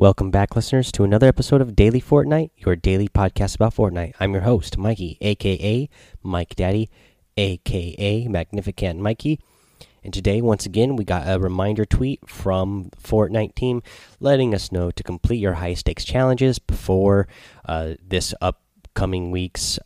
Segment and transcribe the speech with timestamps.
[0.00, 4.14] Welcome back, listeners, to another episode of Daily Fortnite, your daily podcast about Fortnite.
[4.20, 5.88] I'm your host, Mikey, aka
[6.22, 6.88] Mike Daddy,
[7.36, 9.40] aka Magnificent Mikey.
[10.04, 13.82] And today, once again, we got a reminder tweet from Fortnite team
[14.20, 17.26] letting us know to complete your high stakes challenges before
[17.64, 19.80] uh, this upcoming week's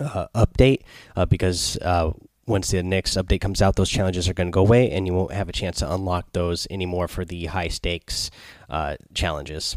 [0.00, 0.82] uh, update,
[1.14, 2.10] uh, because uh,
[2.46, 5.14] once the next update comes out, those challenges are going to go away, and you
[5.14, 8.30] won't have a chance to unlock those anymore for the high stakes
[8.68, 9.76] uh, challenges.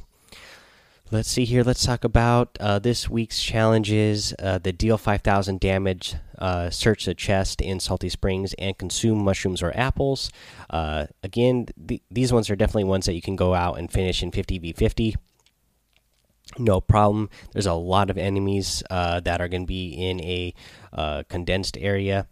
[1.11, 1.63] Let's see here.
[1.63, 4.33] Let's talk about uh, this week's challenges.
[4.39, 9.61] Uh, the deal 5,000 damage, uh, search the chest in Salty Springs, and consume mushrooms
[9.61, 10.31] or apples.
[10.67, 14.23] Uh, again, th these ones are definitely ones that you can go out and finish
[14.23, 15.15] in 50v50
[16.57, 17.29] no problem.
[17.51, 20.53] There's a lot of enemies uh, that are going to be in a
[20.93, 22.27] uh, condensed area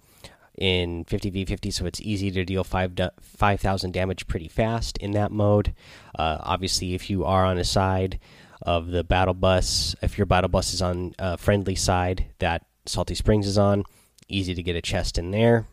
[0.57, 5.73] in 50v50, so it's easy to deal 5,000 5, damage pretty fast in that mode.
[6.17, 8.19] Uh, obviously, if you are on a side
[8.61, 13.15] of the battle bus, if your battle bus is on a friendly side that Salty
[13.15, 13.83] Springs is on,
[14.27, 15.67] easy to get a chest in there.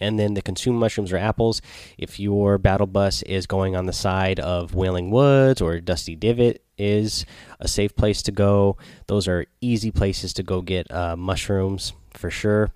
[0.00, 1.62] And then the consume mushrooms or apples.
[1.96, 6.62] If your battle bus is going on the side of Wailing Woods or Dusty Divot
[6.76, 7.24] is
[7.60, 8.76] a safe place to go.
[9.06, 12.72] Those are easy places to go get uh, mushrooms for sure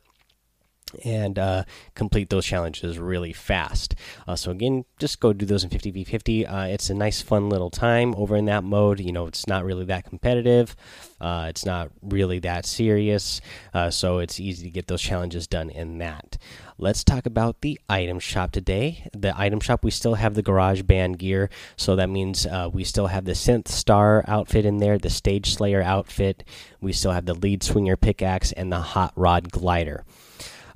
[1.04, 3.94] and uh, complete those challenges really fast.
[4.26, 6.52] Uh, so again, just go do those in 50v50.
[6.52, 9.00] Uh, it's a nice, fun little time over in that mode.
[9.00, 10.76] You know, it's not really that competitive.
[11.20, 13.40] Uh, it's not really that serious.
[13.74, 16.38] Uh, so it's easy to get those challenges done in that.
[16.80, 19.08] Let's talk about the item shop today.
[19.12, 22.84] The item shop, we still have the Garage Band gear, so that means uh, we
[22.84, 26.44] still have the Synth Star outfit in there, the Stage Slayer outfit.
[26.80, 30.04] We still have the Lead Swinger pickaxe and the Hot Rod glider.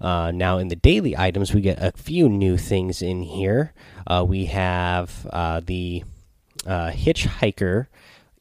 [0.02, 3.72] Uh, now, in the daily items, we get a few new things in here.
[4.04, 6.02] Uh, we have uh, the
[6.66, 7.86] uh, Hitchhiker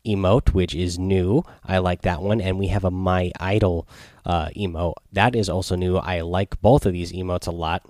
[0.04, 1.44] emote, which is new.
[1.64, 2.42] I like that one.
[2.42, 3.88] And we have a My Idol
[4.26, 4.96] uh, emote.
[5.14, 5.98] That is also new.
[5.98, 7.86] I like both of these emotes a lot.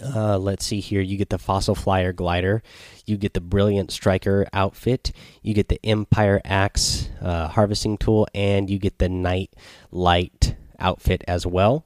[0.00, 1.00] Uh, let's see here.
[1.00, 2.62] You get the Fossil Flyer glider.
[3.06, 5.10] You get the Brilliant Striker outfit.
[5.42, 8.28] You get the Empire Axe uh, harvesting tool.
[8.32, 9.50] And you get the Night
[9.90, 11.85] Light outfit as well.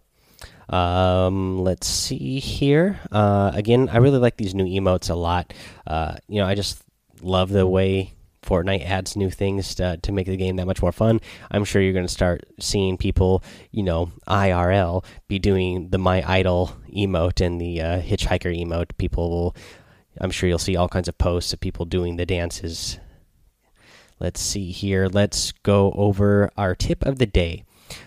[0.71, 3.01] Um, let's see here.
[3.11, 5.53] Uh, again, I really like these new emotes a lot.
[5.87, 6.83] Uh, you know, I just
[7.23, 10.93] love the way Fortnite adds new things to, to make the game that much more
[10.93, 11.21] fun.
[11.51, 16.23] I'm sure you're going to start seeing people, you know, IRL be doing the My
[16.27, 18.97] Idol emote and the uh, Hitchhiker emote.
[18.97, 19.57] People will,
[20.21, 22.99] I'm sure you'll see all kinds of posts of people doing the dances.
[24.21, 25.09] Let's see here.
[25.09, 27.65] Let's go over our tip of the day.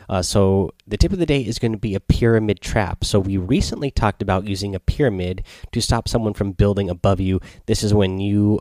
[0.09, 3.03] Uh, so the tip of the day is going to be a pyramid trap.
[3.03, 7.39] So we recently talked about using a pyramid to stop someone from building above you.
[7.65, 8.59] This is when you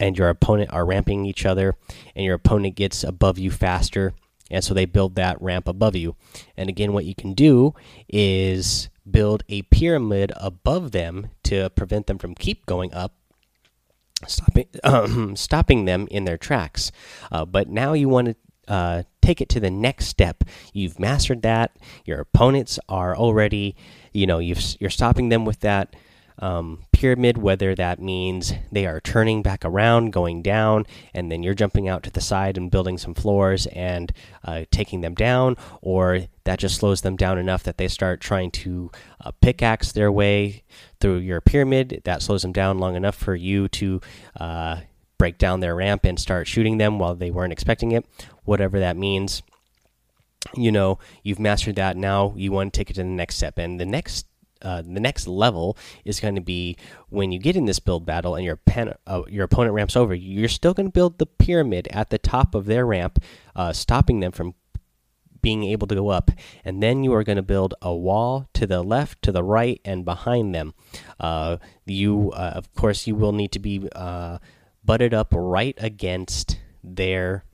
[0.00, 1.76] and your opponent are ramping each other,
[2.14, 4.12] and your opponent gets above you faster,
[4.50, 6.16] and so they build that ramp above you.
[6.56, 7.74] And again, what you can do
[8.08, 13.14] is build a pyramid above them to prevent them from keep going up
[14.26, 16.90] stopping um, stopping them in their tracks.
[17.30, 20.44] Uh, but now you want to uh, take it to the next step.
[20.72, 21.76] You've mastered that.
[22.04, 23.74] Your opponents are already,
[24.12, 25.96] you know, you've, you're stopping them with that
[26.38, 31.54] um, pyramid, whether that means they are turning back around, going down, and then you're
[31.54, 34.12] jumping out to the side and building some floors and
[34.44, 38.50] uh, taking them down, or that just slows them down enough that they start trying
[38.50, 38.90] to
[39.24, 40.64] uh, pickaxe their way
[41.00, 42.02] through your pyramid.
[42.04, 44.00] That slows them down long enough for you to
[44.38, 44.80] uh,
[45.24, 48.04] break down their ramp and start shooting them while they weren't expecting it,
[48.44, 49.42] whatever that means.
[50.54, 51.96] You know, you've mastered that.
[51.96, 54.26] Now you want to take it to the next step, and the next
[54.60, 56.76] uh, the next level is going to be
[57.08, 60.14] when you get in this build battle and your pen, uh, your opponent ramps over.
[60.14, 63.18] You're still going to build the pyramid at the top of their ramp,
[63.56, 64.52] uh, stopping them from
[65.40, 66.30] being able to go up.
[66.66, 69.80] And then you are going to build a wall to the left, to the right,
[69.86, 70.74] and behind them.
[71.18, 71.56] Uh,
[71.86, 74.36] you, uh, of course, you will need to be uh,
[74.84, 77.44] butted up right against their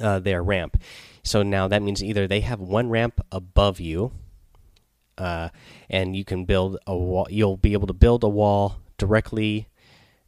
[0.00, 0.80] uh, their ramp.
[1.22, 4.12] So now that means either they have one ramp above you,
[5.16, 5.48] uh,
[5.88, 7.26] and you can build a wall.
[7.30, 9.68] You'll be able to build a wall directly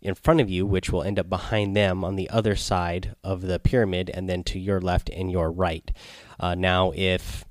[0.00, 3.42] in front of you, which will end up behind them on the other side of
[3.42, 5.90] the pyramid, and then to your left and your right.
[6.38, 7.44] Uh, now, if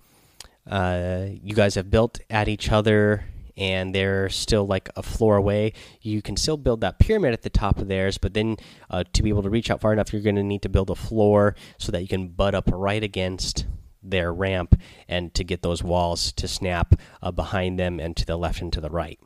[0.69, 3.25] uh, you guys have built at each other
[3.57, 5.73] and they're still like a floor away.
[6.01, 8.57] You can still build that pyramid at the top of theirs, but then
[8.89, 10.89] uh, to be able to reach out far enough, you're going to need to build
[10.89, 13.65] a floor so that you can butt up right against
[14.03, 18.37] their ramp and to get those walls to snap uh, behind them and to the
[18.37, 19.19] left and to the right.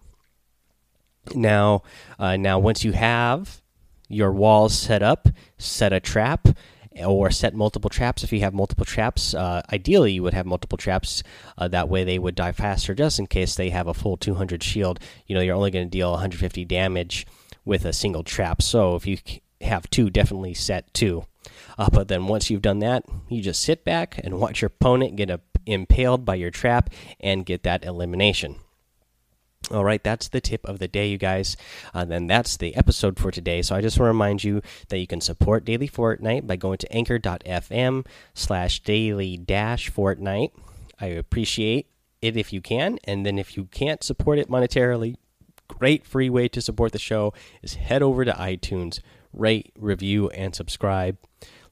[1.35, 1.83] Now,
[2.17, 3.61] uh, now once you have
[4.07, 6.47] your walls set up, set a trap,
[6.97, 9.33] or set multiple traps if you have multiple traps.
[9.33, 11.23] Uh, ideally, you would have multiple traps.
[11.57, 14.63] Uh, that way, they would die faster, just in case they have a full 200
[14.63, 14.99] shield.
[15.27, 17.27] You know, you're only going to deal 150 damage
[17.65, 18.61] with a single trap.
[18.61, 19.17] So if you
[19.61, 21.25] have two, definitely set two.
[21.77, 25.15] Uh, but then once you've done that, you just sit back and watch your opponent
[25.15, 25.31] get
[25.65, 26.89] impaled by your trap
[27.19, 28.55] and get that elimination.
[29.71, 31.55] All right, that's the tip of the day, you guys.
[31.93, 33.61] And then that's the episode for today.
[33.61, 36.79] So I just want to remind you that you can support Daily Fortnite by going
[36.79, 40.51] to anchor.fm slash daily dash Fortnite.
[40.99, 41.87] I appreciate
[42.21, 42.97] it if you can.
[43.03, 45.15] And then if you can't support it monetarily,
[45.67, 49.01] great free way to support the show is head over to iTunes,
[49.31, 51.17] rate, review, and subscribe.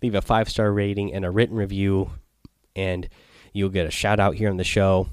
[0.03, 2.11] Leave a five star rating and a written review,
[2.75, 3.09] and
[3.53, 5.09] you'll get a shout out here on the show.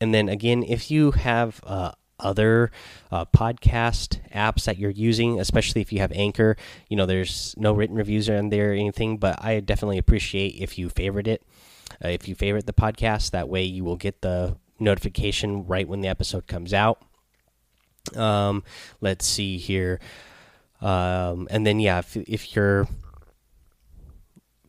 [0.00, 2.70] And then again, if you have uh, other
[3.10, 6.56] uh, podcast apps that you're using, especially if you have Anchor.
[6.88, 10.78] You know, there's no written reviews on there or anything, but I definitely appreciate if
[10.78, 11.42] you favorite it.
[12.04, 16.00] Uh, if you favorite the podcast, that way you will get the notification right when
[16.00, 17.02] the episode comes out.
[18.14, 18.62] Um,
[19.00, 20.00] let's see here.
[20.80, 22.88] Um, and then, yeah, if, if your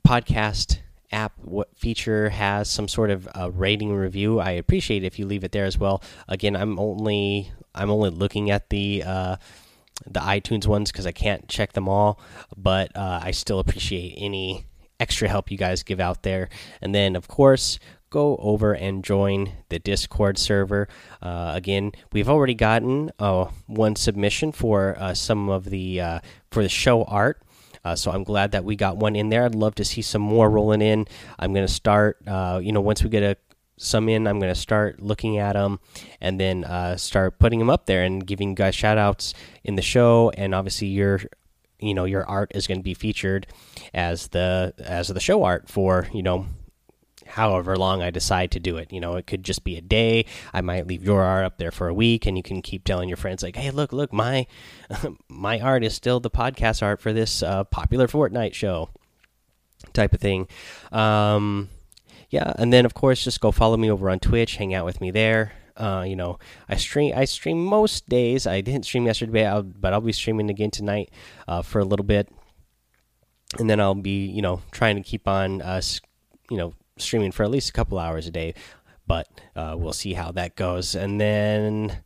[0.07, 0.79] podcast
[1.12, 1.33] app
[1.75, 4.39] feature has some sort of uh, rating review.
[4.39, 6.01] I appreciate if you leave it there as well.
[6.27, 9.36] Again i'm only i'm only looking at the uh,
[10.06, 12.19] the itunes ones because i can't check them all
[12.56, 14.65] but uh, i still appreciate any
[15.00, 16.50] extra help you guys give out there.
[16.81, 20.88] And then of course go over and join the discord server.
[21.21, 26.01] Uh, again we've already gotten uh, one submission for uh, some of the
[26.50, 27.42] for the show art
[27.88, 29.45] uh, so I'm glad that we got one in there.
[29.45, 31.07] I'd love to see some more rolling in.
[31.39, 33.38] I'm going to start, uh, you know, once we get a
[33.80, 35.80] some in, I'm going to start looking at them
[36.19, 39.81] and then uh, start putting them up there and giving guys shout outs in the
[39.81, 40.31] show.
[40.31, 41.22] And obviously, your
[41.80, 43.48] you know your art is going to be featured
[43.94, 46.48] as the as the show art for you know
[47.38, 48.92] however long I decide to do it.
[48.92, 50.25] You know, it could just be a day.
[50.54, 53.07] I might leave your art up there for a week, and you can keep telling
[53.07, 54.48] your friends like, "Hey, look, look, my
[55.30, 58.89] my art is still the podcast art for this uh, popular Fortnite show."
[59.94, 60.48] Type of thing.
[60.92, 61.69] Um,
[62.31, 64.56] yeah, and then of course, just go follow me over on Twitch.
[64.56, 65.54] Hang out with me there.
[65.78, 67.13] Uh, you know, I stream.
[67.16, 68.48] I stream most days.
[68.48, 71.12] I didn't stream yesterday, but I'll be streaming again tonight
[71.48, 72.30] uh, for a little bit,
[73.60, 75.81] and then I'll be, you know, trying to keep on, uh,
[76.50, 78.53] you know, streaming for at least a couple hours a day,
[79.05, 80.95] but uh, we'll see how that goes.
[80.95, 81.97] And then,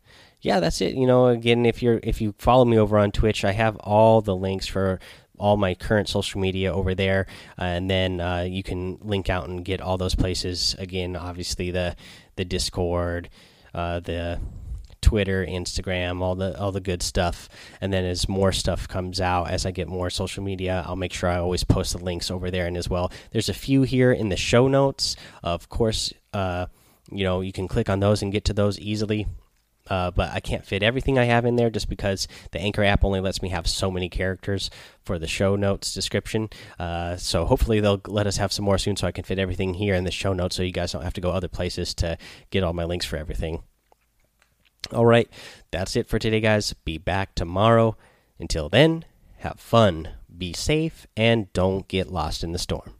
[0.41, 0.95] yeah, that's it.
[0.95, 4.21] You know, again, if you're if you follow me over on Twitch, I have all
[4.21, 4.99] the links for
[5.37, 7.25] all my current social media over there,
[7.57, 10.75] and then uh, you can link out and get all those places.
[10.77, 11.95] Again, obviously the
[12.35, 13.29] the Discord,
[13.73, 14.39] uh, the
[15.01, 17.49] Twitter, Instagram, all the all the good stuff.
[17.79, 21.13] And then as more stuff comes out, as I get more social media, I'll make
[21.13, 23.11] sure I always post the links over there and as well.
[23.31, 25.15] There's a few here in the show notes.
[25.43, 26.67] Of course, uh,
[27.11, 29.27] you know you can click on those and get to those easily.
[29.89, 33.03] Uh, but I can't fit everything I have in there just because the Anchor app
[33.03, 34.69] only lets me have so many characters
[35.03, 36.49] for the show notes description.
[36.79, 39.73] Uh, so hopefully they'll let us have some more soon so I can fit everything
[39.73, 42.17] here in the show notes so you guys don't have to go other places to
[42.51, 43.63] get all my links for everything.
[44.93, 45.29] All right,
[45.71, 46.73] that's it for today, guys.
[46.83, 47.95] Be back tomorrow.
[48.39, 49.05] Until then,
[49.37, 52.95] have fun, be safe, and don't get lost in the storm.